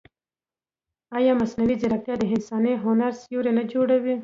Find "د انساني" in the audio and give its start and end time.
2.19-2.73